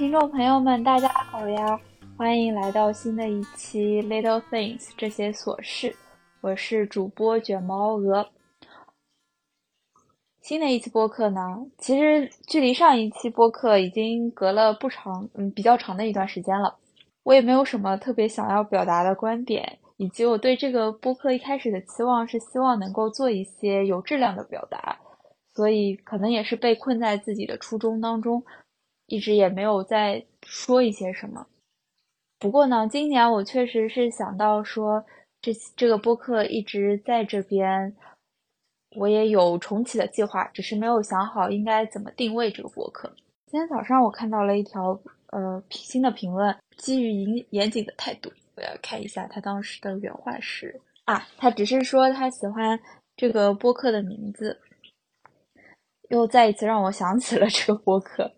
[0.00, 1.78] 听众朋友们，大家好呀！
[2.16, 5.94] 欢迎来到新的一期《Little Things》这些琐事，
[6.40, 8.30] 我是主播卷毛鹅。
[10.40, 16.74] 新的一期播客呢，其实距离上一期播客已经隔了不长，嗯，比较长的一段时间了。
[17.22, 24.98] 我也没有什么特别想要表达的观点，以及我对这个播客一开始的期望是希望能够做一些有质量的表达，
[25.54, 28.42] 所以可能也是被困在自己的初衷当中。
[29.10, 31.48] 一直也没有再说一些什么。
[32.38, 35.04] 不过呢，今年我确实是想到说，
[35.42, 37.94] 这这个播客一直在这边，
[38.96, 43.12] 我也有重启的计划，只是没有想好应该怎么定位这个播客。
[43.46, 44.98] 今天早上我看到了一条
[45.32, 52.78] 呃新的评论，基于严严谨的态度，我要看一下他当时的原话是啊，他只是说他喜欢
[53.16, 54.60] 这个播客的名字，
[56.10, 58.32] 又再一次让我想起了这个播客。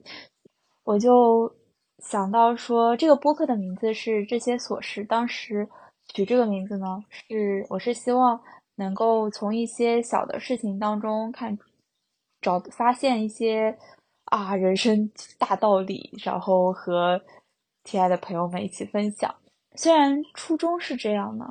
[0.84, 1.54] 我就
[1.98, 5.04] 想到说，这个播客的名字是这些琐事。
[5.04, 5.68] 当时
[6.12, 8.40] 取这个名字呢，是我是希望
[8.74, 11.56] 能够从一些小的事情当中看
[12.40, 13.78] 找发现一些
[14.24, 17.22] 啊人生大道理，然后和
[17.84, 19.32] 亲爱的朋友们一起分享。
[19.76, 21.48] 虽然初衷是这样呢，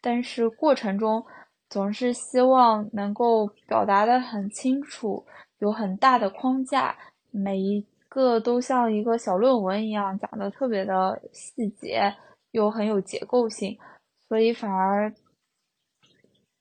[0.00, 1.26] 但是过程中
[1.68, 5.26] 总是希望能够表达的很清楚，
[5.58, 6.96] 有很大的框架，
[7.32, 7.84] 每一。
[8.08, 12.14] 个都像一个小论文一样讲的特别的细节，
[12.50, 13.78] 又很有结构性，
[14.28, 15.12] 所以反而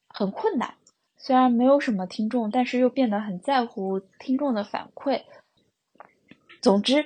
[0.10, 0.74] 很困难。
[1.18, 5.22] 虽然没有什么听众，但是又变得很在乎听众的反馈。
[6.62, 7.06] 总之，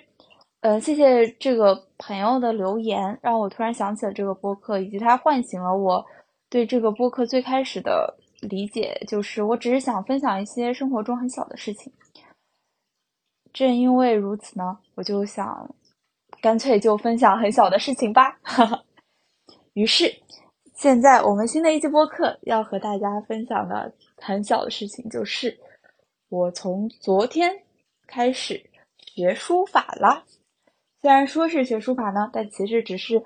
[0.59, 6.05] 呃，谢谢这个朋友的留言，让我突然想起了这个播客，以及他唤醒了我
[6.49, 11.91] 对这个播客最开始的理解，就是我只是想分享一些生活中很小的事情。
[13.53, 15.75] 正因为如此呢，我就想，
[16.41, 18.39] 干脆就分享很小的事情吧。
[19.73, 20.13] 于是，
[20.73, 25.59] 现在我们新的一期播客要和大家分享的很小的事情，就是
[26.29, 27.51] 我从昨天
[28.07, 28.63] 开始
[28.99, 30.23] 学书法了。
[31.01, 33.21] 虽然说是学书法呢，但其实只是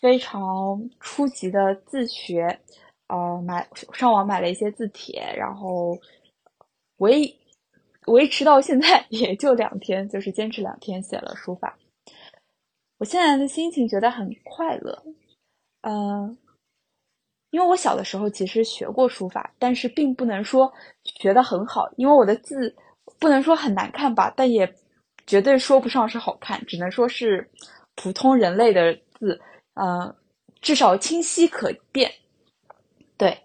[0.00, 2.58] 非常初级的自学。
[3.06, 5.96] 呃，买上网买了一些字帖，然后
[6.96, 7.37] 唯。
[8.08, 11.78] 维持到现在也就两天，就是坚持两天写了书法。
[12.98, 15.02] 我现在的心情觉得很快乐，
[15.82, 16.36] 嗯，
[17.50, 20.72] 因为我小的时候其实学过书法，但是并不能说
[21.04, 22.74] 学得很好，因为我的字
[23.20, 24.74] 不能说很难看吧，但也
[25.26, 27.48] 绝对说不上是好看，只能说是
[27.94, 29.40] 普通人类的字，
[29.74, 30.14] 嗯，
[30.60, 32.12] 至少清晰可辨，
[33.16, 33.38] 对。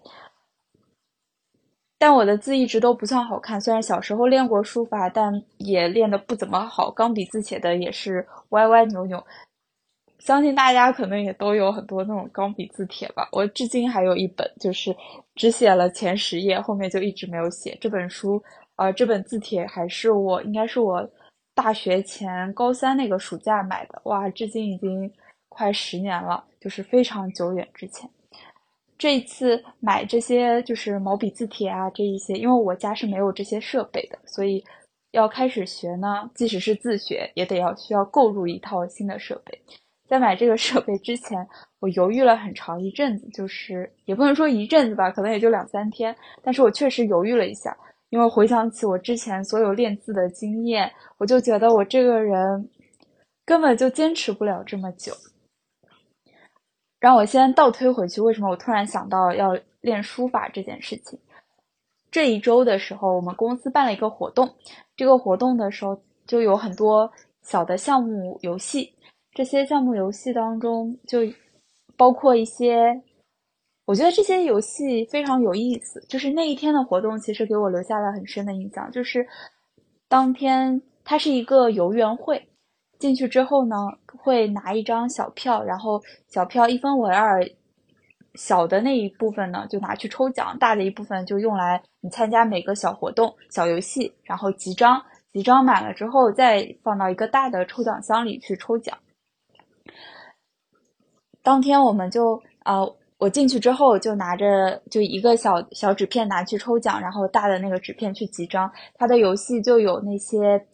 [2.06, 6.90] 但我的字一直都不算好看，虽然小时候练过书法，但也练得不怎么好。
[6.90, 9.24] 钢笔字写的也是歪歪扭扭，
[10.18, 13.26] 相信大家可能也都有很多那种钢笔字帖吧。
[13.32, 14.94] 我至今还有一本，就是
[15.34, 17.74] 只写了前十页，后面就一直没有写。
[17.80, 18.42] 这本书，
[18.76, 21.10] 呃，这本字帖还是我应该是我
[21.54, 25.10] 大学前高三那个暑假买的，哇，至今已经
[25.48, 28.06] 快十年了，就是非常久远之前。
[29.04, 34.64] 这一次买这些就是毛笔字帖啊，这一些，因为我家是没有这些设备的，所以
[35.10, 39.60] 要开始学呢，即使是自学，也得要需要购入一套新的设备。
[40.08, 41.46] 在买这个设备之前，
[41.80, 47.76] 我犹豫了很长一阵子，就是也不能说一阵子吧，可能也就两三天，但是我确实犹豫了一下，
[48.08, 52.70] 因为回想起我之前所有练字的经验，我就觉得我这个人
[53.44, 55.12] 根本就坚持不了这么久。
[57.04, 61.18] 让我先倒推回去，为什么我突然想到要练书法这件事情？
[62.10, 64.48] 这一周的时候，我们公司办了一个活动，
[64.96, 67.12] 这个活动的时候就有很多
[67.42, 68.90] 小的项目游戏，
[69.34, 71.18] 这些项目游戏当中就
[71.94, 73.02] 包括一些，
[73.84, 76.00] 我觉得这些游戏非常有意思。
[76.08, 78.90] 就是那一天的活动，其实给我留下了很深的印象。
[78.90, 79.28] 就是
[80.08, 82.48] 当天它是一个游园会。
[82.98, 83.76] 进去之后呢，
[84.18, 87.46] 会拿一张小票，然后小票一分为二，
[88.34, 95.02] 小的那一部分呢就拿去抽奖，大的一部分就用来你参加每个小活动、小游戏，然后集章，
[95.32, 98.96] 集章满了之后再放到一个大的抽奖箱里去抽奖。
[101.42, 108.72] 当天我们就呃，我进去之后就拿着就一个小小纸片拿去抽奖，然后大的那个纸片去集章。
[108.94, 110.64] 它的游戏就有那些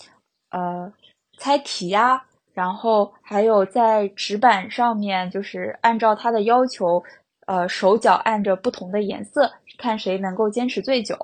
[0.50, 0.92] 呃。
[1.40, 2.22] 猜题呀，
[2.52, 7.02] 然后还有在纸板上面，就是按照他的要求，
[7.46, 11.16] 呃，手脚按着不同的颜色，看谁能够坚持最久。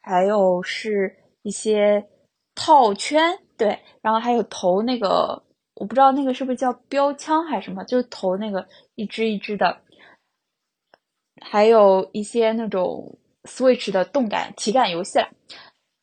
[0.00, 2.06] 还有是一些
[2.54, 5.42] 套圈，对，然后还有投那个
[5.74, 8.64] 我不知道那个是不是叫标枪还是什么，就是投那个
[8.94, 9.78] 一支一支的，
[11.40, 15.28] 还有一些那种 Switch 的动感体感游戏啦，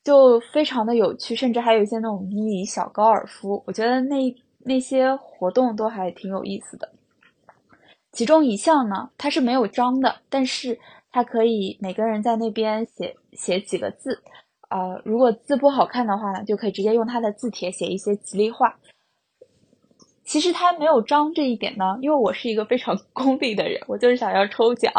[0.06, 6.90] 就非常的有趣，甚至还有一些那种迷你小高尔夫，我觉得那那些活动都还挺有意思的。
[8.12, 10.80] 其中一项呢，它是没有章的，但是
[11.12, 14.22] 它可以每个人在那边写写几个字。
[14.70, 18.78] 呃，如果字不好看的话呢，就可以直接用它的字帖写一些吉利话。
[20.24, 24.92] 其实它没有章这一点呢，因为我是一个非常 功利的人，我就是想要抽奖，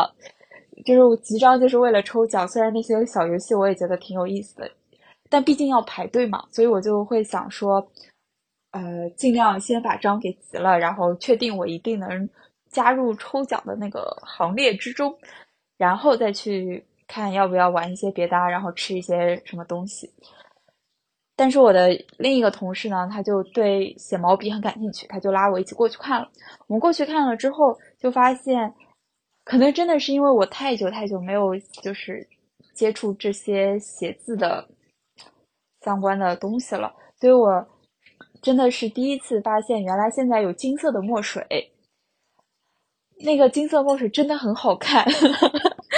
[0.84, 2.46] 就是我集章就是为了抽奖。
[2.46, 4.70] 虽然那些小游戏我也觉得挺有意思的，
[5.28, 7.86] 但毕竟要排队嘛，所以我就会想说，
[8.72, 12.28] 呃，尽量先把章给集了，然后确定我一定能
[12.70, 15.16] 加入抽奖的那个行列之中，
[15.76, 16.84] 然后再去。
[17.08, 20.12] 看要不要玩一些别的，然后吃一些什么东西。
[21.36, 26.28] 但是我的另一个同事呢，他就对写毛笔很感兴趣，他就拉我一起过去看了。
[26.66, 28.74] 我们过去看了之后，就发现，
[29.44, 32.28] 可能真的是因为我太久太久没有就是
[32.74, 34.68] 接触这些写字的
[35.86, 37.64] 相关的东西了，所以我
[38.42, 41.72] 真的是第一次发现，原来现在有金色的墨水。
[43.20, 45.06] 那个金色墨水真的很好看。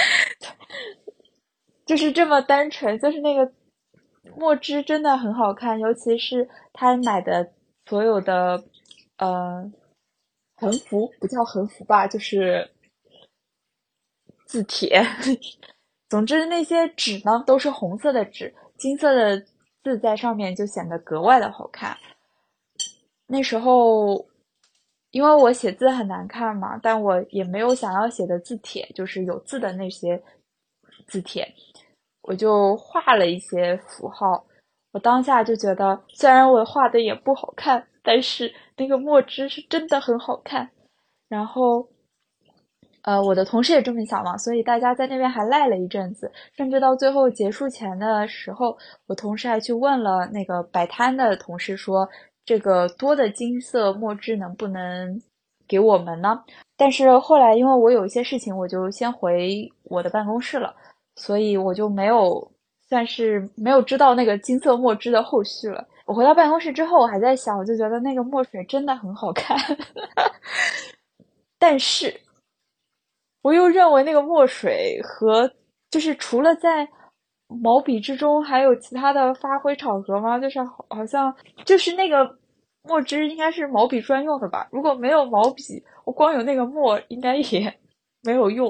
[1.87, 3.51] 就是这么单纯，就是那个
[4.37, 7.51] 墨汁真的很好看，尤其是他买的
[7.87, 8.63] 所有的
[9.17, 9.71] 呃
[10.55, 12.69] 横幅，不叫横幅吧，就是
[14.45, 15.03] 字帖。
[16.09, 19.45] 总之那些纸呢都是红色的纸，金色的
[19.83, 21.97] 字在上面就显得格外的好看。
[23.27, 24.25] 那时候
[25.11, 30.21] 因为我写字很难看嘛，但我也没有想要写的字帖，就是有字的那些
[31.07, 31.47] 字帖。
[32.21, 34.45] 我就画了一些符号，
[34.91, 40.69] 我当下就觉得，虽然我画的也不好看，但是那个墨汁是真的很好看。
[41.27, 41.87] 然后，
[43.01, 52.07] 呃，我的同事也这么想嘛，所以大家在那边还赖了一阵子，甚至到最后结束前的时候，我同事还去问了那个摆摊的同事说，
[52.45, 55.21] 这个多的金色墨汁能不能
[55.67, 56.43] 给我们呢？
[56.77, 60.75] 但是后来因为我有一些事情，我就先回我的办公室了。
[61.15, 62.49] 所以我就没有
[62.87, 65.85] 算是没有知道那个金色墨汁的后续了。
[66.05, 69.57] 我回到办公室之后，我还在想，我就觉得那个墨水真的很好看，
[71.59, 72.17] 但是
[73.41, 75.51] 我又认为那个墨水和
[75.89, 76.87] 就是除了在
[77.47, 80.37] 毛笔之中，还有其他的发挥场合吗？
[80.39, 80.59] 就是
[80.89, 82.37] 好像就是那个
[82.83, 84.67] 墨汁应该是毛笔专用的吧？
[84.71, 87.79] 如果没有毛笔，我光有那个墨应该也
[88.23, 88.67] 没有用。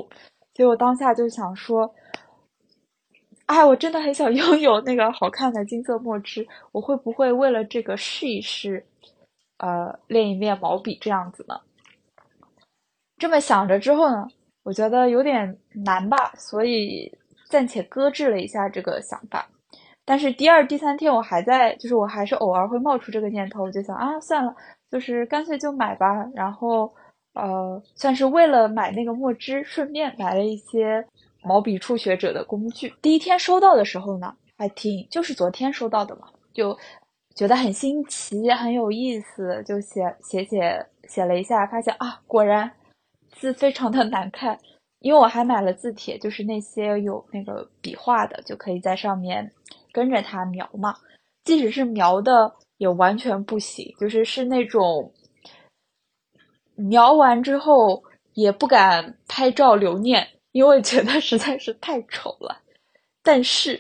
[0.54, 1.94] 所以我当下就想说。
[3.46, 8.86] 哎，我真的很想拥有那个好看的金色墨汁，我会不会为了这个试一试，
[9.58, 11.60] 呃，练一练毛笔这样子呢？
[13.18, 14.28] 这么想着之后呢，
[14.70, 17.12] 我觉得有点难吧，所以
[17.50, 19.50] 暂且搁置了一下这个想法。
[20.06, 24.56] 但是第二、第三天我还在，就是我还是偶尔会冒出这个念头，我就想啊，算了，
[24.92, 26.06] 就是干脆就买吧。
[26.36, 26.94] 然后，
[27.34, 31.04] 呃，算是为了买那个墨汁，顺便买了一些。
[31.42, 36.78] 毛笔初学者的工具，第一天收到的时候呢，还挺，就是昨天收到的嘛，就
[37.34, 42.70] 觉得很新奇，很有意思，就写写写写了一下，发现啊，果然
[43.40, 44.60] 字非常的难看。
[45.00, 49.50] 因为我还买了字帖，就是那些有那个笔画的，就可以在上面
[49.94, 50.94] 跟着它描嘛。
[51.46, 55.14] 即使是描的，也完全不行，就是是那种
[56.76, 58.04] 描完之后
[58.34, 60.28] 也不敢拍照留念。
[60.52, 62.60] 因为觉得实在是太丑了，
[63.22, 63.80] 但是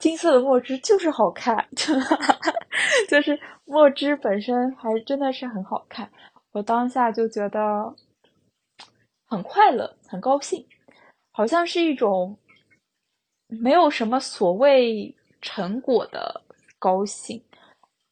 [0.00, 1.68] 金色的墨汁就是好看，
[3.08, 6.10] 就是墨汁本身还真的是很好看。
[6.50, 7.94] 我当下就觉得
[9.34, 10.64] 很快乐，很高兴，
[11.32, 12.38] 好像是一种
[13.48, 16.40] 没有什么所谓成果的
[16.78, 17.42] 高兴。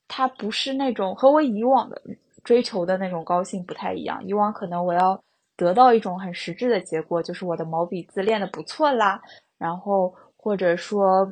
[0.08, 2.02] 它不是那种和我以往的
[2.44, 4.22] 追求的那种高兴不太一样。
[4.26, 5.22] 以往可能我要。
[5.54, 9.20] 得到一种很实质的结果，就是我的毛笔字练的不错啦。
[9.58, 11.30] 然后或者说，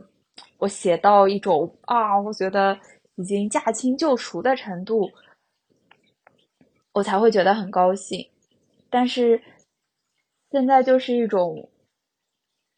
[0.59, 2.79] 我写到一种啊，我觉得
[3.17, 5.11] 已经驾轻就熟的程度，
[6.93, 8.25] 我才会觉得很高兴。
[8.89, 9.43] 但是
[10.51, 11.71] 现在就是一种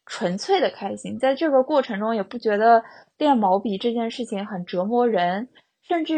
[0.05, 2.83] 纯粹的开心，在这个过程中也不觉得
[3.17, 5.49] 练毛笔这件事情很折磨人，
[5.81, 6.15] 甚至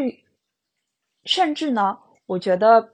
[1.24, 2.92] 甚至呢，我觉得。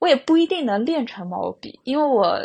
[0.00, 2.38] 我也不一定能练成毛笔，因为我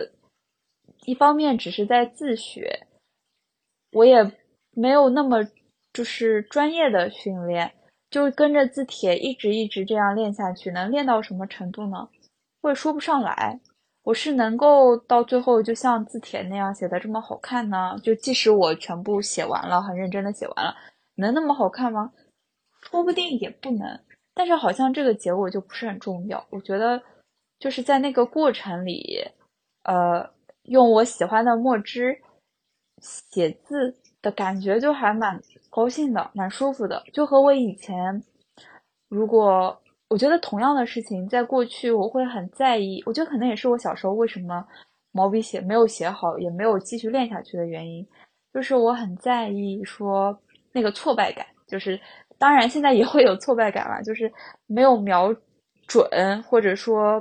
[1.06, 2.88] 一方面只是在自学，
[3.92, 4.32] 我也
[4.72, 5.48] 没有那么
[5.94, 7.76] 就是专业的训练。
[8.10, 12.10] 就跟着字帖一直一直这样练下去，能练到什么程度呢？
[12.62, 13.60] 我也说不上来。
[14.04, 17.98] 我是能够到最后就像字帖那样写的这么好看呢？
[18.04, 20.76] 就即使我全部写完了，很认真的写完了，
[21.16, 22.12] 能那么好看吗？
[22.82, 24.00] 说不定也不能。
[24.34, 26.46] 但是好像这个结果就不是很重要。
[26.50, 27.02] 我觉得
[27.60, 29.20] 就是在那个过程里，
[29.84, 30.30] 呃，
[30.64, 32.22] 用我喜欢的墨汁
[33.00, 35.42] 写字的感觉就还蛮。
[35.76, 38.24] 高兴的，蛮舒服的，就和我以前，
[39.10, 44.64] 如果我觉得同样的事情，在过去我会很在意，我觉得可能也是我小时候为什么
[45.12, 48.08] 毛笔写没有写好，也没有继续练下去的原因，
[48.54, 50.38] 就是我很在意说
[50.72, 52.00] 那个挫败感，就是
[52.38, 54.32] 当然现在也会有挫败感了，就是
[54.68, 55.36] 没有瞄
[55.88, 56.08] 准，
[56.44, 57.20] 或者说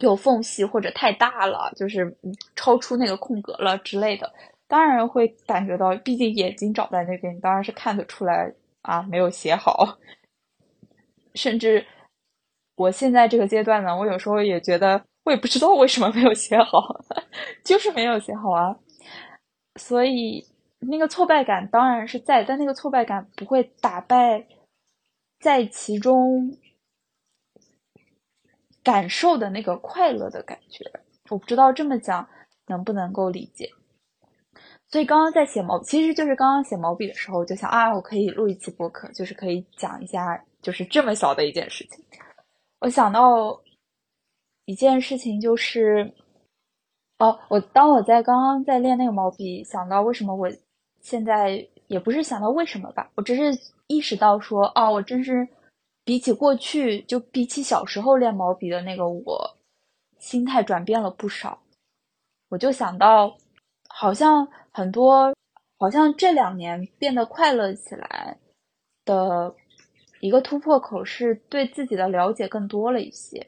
[0.00, 2.16] 有缝隙或者太大了，就是
[2.56, 4.32] 超出那个空格了之类的。
[4.68, 8.52] 当然会感觉到，毕竟眼睛长在那边，当然是看得出来
[8.82, 9.96] 啊，没有写好。
[11.36, 11.86] 甚至
[12.74, 16.80] 我现在这个阶段呢，我有时候也觉得，我也不知道为什么没有写好，
[17.62, 18.76] 就是没有写好啊。
[19.78, 20.44] 所以
[20.80, 24.46] 那个挫败感当然是在，但那个挫败感不会打败
[25.38, 26.56] 在其中
[28.82, 30.84] 感受的那个快乐的感觉。
[31.28, 32.28] 我不知道这么讲
[32.68, 33.68] 能不能够理解。
[34.88, 42.04] 所以刚刚在写毛，其实就是刚刚写毛笔的时候，就想啊，我可以录一期播客，就是可以讲一下，就是这么小的一件事情。
[42.80, 43.62] 我想到
[44.64, 46.12] 一件事情，就是
[47.18, 50.50] 哦，我当我在刚刚在练那个毛笔，想到为什么我
[51.00, 53.56] 现在也不是想到为什么吧，我只是
[53.86, 55.46] 意识到说，哦，我真是
[56.04, 59.56] 比起过去，就比起小时候练毛笔的那个我，
[60.18, 61.62] 心态转变了不少。
[62.48, 63.36] 我就想到。
[63.88, 65.32] 好像很多，
[65.78, 68.36] 好像这两年变得快乐起来
[69.06, 69.54] 的
[70.20, 73.46] 一个突破口是对自己的了解更多了一些。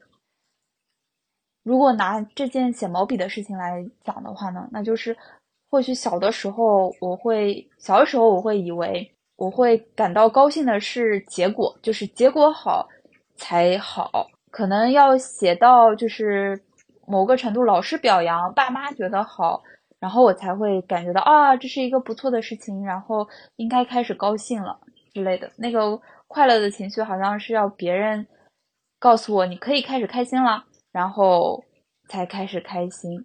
[1.63, 5.17] 如果拿这件写毛笔的事情来讲的话呢，那就是
[5.71, 12.89] 或许小的时候我会小的时候我会以为我会感到高兴的是结果，就是结果好
[13.37, 16.61] 才好，可能要写到就是
[17.07, 19.63] 某个程度，老师表扬，爸妈觉得好。
[20.01, 24.79] 然后我才会感觉到啊，这是一个不错的事情，然后应该开始高兴了
[25.12, 25.50] 之类的。
[25.57, 28.27] 那个快乐的情绪好像是要别人
[28.99, 31.65] 告诉我你可以开始开心了，然后
[32.09, 33.25] 才开始开心。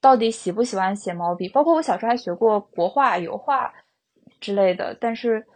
[0.00, 1.48] 到底喜不喜欢写毛笔？
[1.48, 3.72] 包括我小时候还学过国画、油画
[4.40, 5.46] 之类的，但是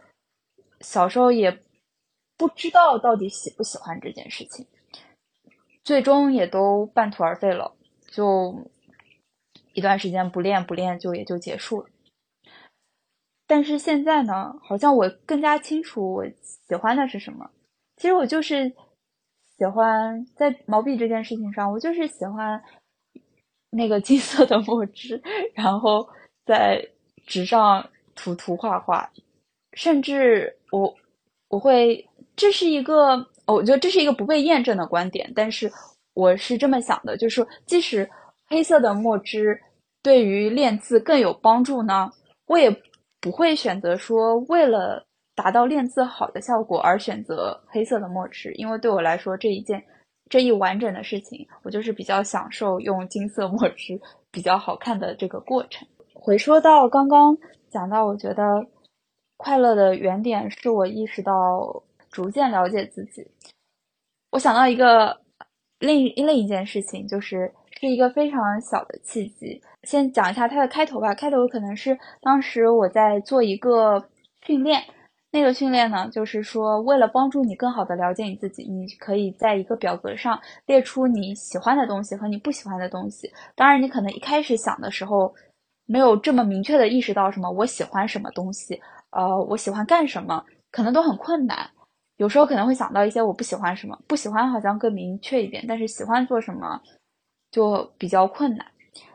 [0.81, 1.59] 小时候也
[2.37, 4.67] 不知道到底喜不喜欢这件事情，
[5.83, 7.75] 最终也都半途而废了，
[8.11, 8.69] 就。
[9.73, 11.89] 一段时间不练不练就也就结束了，
[13.47, 17.49] 但是现在呢，好像我更加清楚我喜欢的是什么。
[17.97, 18.69] 其实我就是
[19.57, 22.61] 喜欢在毛笔这件事情上，我就是喜欢
[23.69, 25.21] 那个金色的墨汁，
[25.53, 26.07] 然后
[26.45, 26.85] 在
[27.25, 29.09] 纸上涂涂画画，
[29.73, 30.93] 甚至我
[31.49, 35.71] 我会这是一个，我觉得这是一个不被验证的观点，但是
[36.13, 38.09] 我是这么想的，就是即使。
[38.47, 39.59] 黑色的墨汁
[40.03, 42.11] 对于练字更有帮助呢？
[42.45, 42.69] 我也
[43.25, 45.03] 不会选择说为了
[45.33, 49.83] 达到练字好的效果而选择黑色的墨汁，因为对我来说这一件
[50.29, 55.87] 这一完整的事情，我就是比较享受用金色墨汁比较好看的这个过程。
[56.13, 57.35] 回说到刚刚
[57.67, 58.43] 讲到，我觉得
[59.37, 63.27] 快乐的原点是我意识到逐渐了解自己。
[64.29, 65.19] 我想到一个
[65.79, 67.51] 另另一件事情就是。
[67.85, 69.61] 是一个非常小的契机。
[69.83, 71.13] 先讲一下它的开头吧。
[71.13, 74.03] 开头可能是当时我在做一个
[74.41, 74.81] 训练，
[75.31, 83.31] 那个训练呢，就是说为了帮助你更好的了解你自己，你可以在一个表格上列出你喜欢的东西和你不喜欢的东西。
[83.55, 85.31] 当然，你可能一开始想的时候
[85.85, 91.69] 没有这么明确的意识到什么我喜欢什么东西，呃，我喜欢干什么，可能都很困难。
[92.17, 96.81] 有时候可能会想到一些我不喜欢什么，不喜欢好像更明确一点，但是喜欢做什么。
[97.55, 98.67] 就比较困难。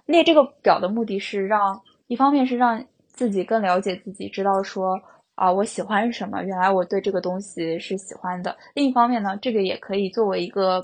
[0.07, 4.99] 列这个表的目的是让，一方面是让自己更了解自己，知道说
[5.35, 8.57] 啊我喜欢什么，原来我对这个东西是喜欢的。
[8.73, 10.83] 另一方面呢，这个也可以作为一个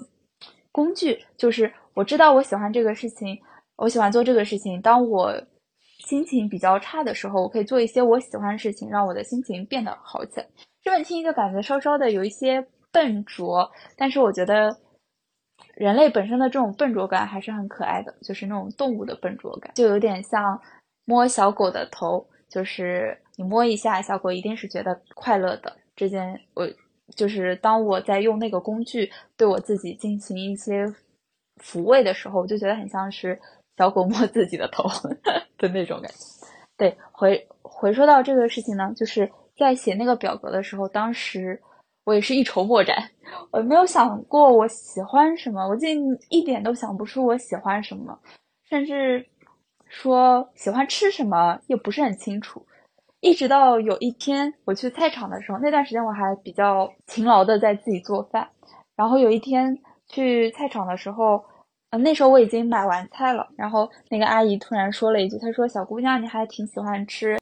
[0.70, 3.38] 工具，就是我知道我喜欢这个事情，
[3.76, 4.78] 我喜欢做这个事情。
[4.82, 5.32] 当我
[6.00, 10.46] 心情比较差的时候，我可以做一些我喜欢的事情，让我的心情变得好起来。
[10.82, 14.76] 这本听就感觉稍稍的有一些笨拙，但是我觉得。
[15.76, 20.60] 人类本身的这种笨拙感还是很可爱的，就是那种动物的笨拙感，就有点像
[21.04, 25.76] 摸小狗的头，就是你摸一下，小狗一定是觉得快乐的。
[25.94, 26.66] 这件，我
[27.14, 30.86] 就是当我在用那个工具对我自己进行一些
[31.62, 33.38] 抚慰的时候，我就觉得很像是
[33.76, 34.84] 小狗摸自己的头
[35.58, 36.16] 的那种感觉。
[36.78, 41.60] 对，回回说到这个事情呢，就是在写那个表格的时候，当时
[42.06, 42.96] 我也是一筹莫展，
[43.50, 48.16] 我没有想过我喜欢什么，我竟一点都想不出我喜欢什么，
[48.68, 49.26] 甚至
[49.88, 52.64] 说喜欢吃什么也不是很清楚。
[53.20, 58.48] 一直到有一天我去菜场的时候，那段时间我还比较勤劳的在自己做饭。
[58.94, 61.44] 然后有一天去菜场的时候，
[61.90, 63.48] 呃，那时候我已经买完菜了。
[63.56, 67.36] 然后那个阿姨突然说了一句：“她说小姑娘，你还挺喜欢吃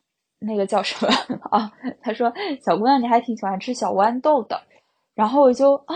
[0.47, 1.13] 那个叫什么
[1.51, 1.71] 啊？”
[2.03, 2.33] 她说
[2.65, 4.61] ：“小姑娘，你还挺喜欢吃小豌豆的。”
[5.15, 5.95] 然后我就啊，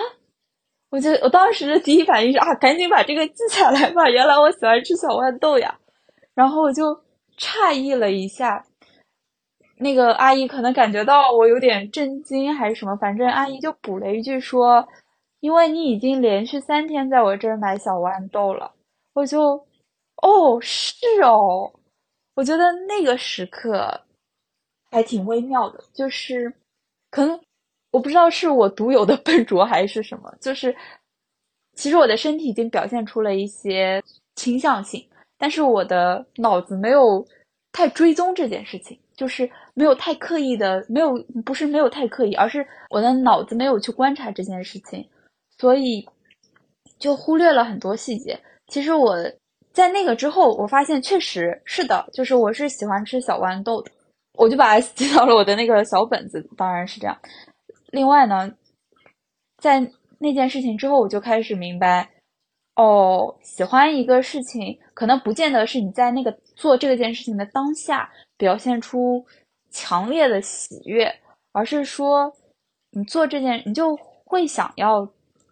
[0.90, 4.08] 我就我当时的第一反应是啊，赶紧把这个记下来吧。
[4.08, 5.78] 原来我喜欢吃小豌豆呀。
[6.34, 6.84] 然后我就
[7.36, 8.64] 诧异了一下。
[9.80, 14.86] 那个阿姨可能感觉到我有点震惊还是什么，反正阿姨就补了一句说
[15.40, 18.72] ：“因为你已经连续三天在我这儿买小豌豆了。”
[19.14, 19.66] 我就，
[20.22, 21.72] 哦，是哦，
[22.34, 24.00] 我觉得那个时刻
[24.90, 26.52] 还挺微妙的，就是
[27.10, 27.38] 可能
[27.90, 30.74] 我不知道是我独有的笨拙还是什么，就是
[31.74, 34.02] 其实我的身体已经表现出了一些
[34.36, 35.06] 倾向性，
[35.38, 37.26] 但是我的脑子没有
[37.72, 38.98] 太追踪这件事情。
[39.18, 41.12] 就是没有太刻意的，没有
[41.44, 45.04] 不是没有太刻意，而是我的脑子没有去观察这件事情，
[45.58, 46.08] 所以
[47.00, 48.38] 就忽略了很多细节。
[48.68, 49.16] 其实我
[49.72, 53.90] 在那个之后，我发现确实是的，就是我是喜欢吃小豌豆的，
[54.38, 56.42] 我就把它记到了我的那个小本子。
[56.56, 57.18] 当然是这样。
[57.92, 58.50] 另外呢，
[59.58, 59.80] 在
[60.18, 62.08] 那件事情之后，我就开始明白，
[62.76, 68.10] 哦，喜欢一个事情，可能不见得是你在那个做这件事情的当下。
[68.38, 69.26] 表现出
[69.68, 71.12] 强烈的喜悦，
[71.50, 72.32] 而是说
[72.92, 75.04] 你做这件，你就会想要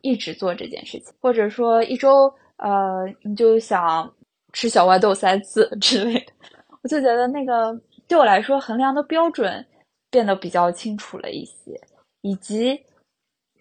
[0.03, 4.09] 一直做这件事情，或者说一周，呃，你就想
[4.53, 6.33] 吃小豌豆三次之类的。
[6.81, 7.77] 我就觉得那个
[8.09, 9.67] 对我来说衡量的标准
[10.11, 11.81] 变得比较清楚了一些，
[12.23, 12.85] 以及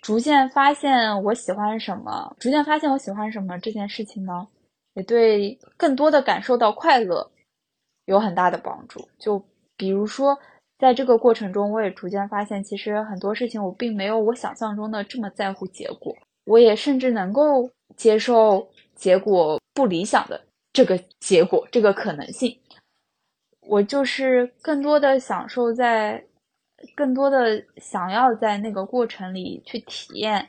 [0.01, 4.47] 逐渐发现我喜欢什么，逐渐发现我喜欢什么这件事情呢，
[4.93, 7.31] 也对更多的感受到快乐。
[8.05, 9.09] 有很大的帮助。
[9.17, 9.43] 就
[9.75, 10.37] 比如说，
[10.77, 16.15] 在这个过程中，我也逐渐发现，其实很多事情我并没有我想象中的这么在乎结果。
[16.43, 20.39] 我也甚至能够接受结果不理想的
[20.71, 22.55] 这个结果，这个可能性。
[23.67, 26.23] 我就是更多的享受在，
[26.95, 30.47] 更多的想要在那个过程里去体验，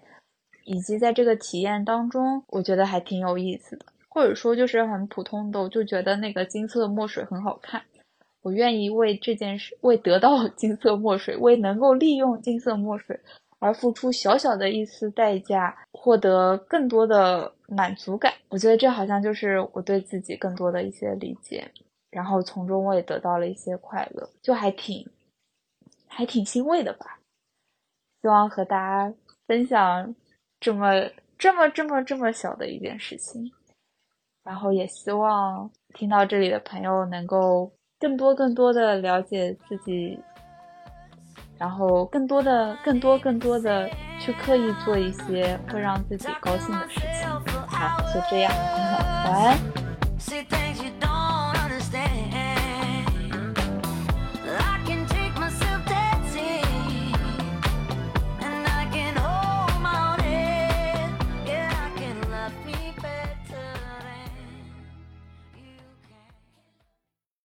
[0.64, 3.86] 以及在这个体验当中，我觉得还挺有意思的。
[4.08, 7.82] 或者说就是很普通的，我就觉得那个金色墨水很好看，
[8.42, 13.20] 我愿意为这件事，为得到 金色墨水，为能够利用金色墨水
[13.58, 18.32] 而付出小小的一丝代价，获得更多的满足感。
[18.48, 21.70] 我觉得这好像就是我对自己更多的一些理解，
[22.16, 25.06] 然后从中我也得到了一些快乐，就还挺，
[26.08, 27.18] 还挺欣慰的吧。
[28.22, 29.14] 希望和大家
[29.46, 30.14] 分享
[30.58, 33.52] 这么这么这么这么小的一件事情。
[34.42, 40.18] 然后也希望听到这里的朋友能够更多、更多的了解自己，
[41.58, 47.28] 然后更多的、更多、更多的去刻意做一些会让自己高兴的事情。
[47.68, 48.50] 好，就这样，
[49.28, 49.58] 晚安。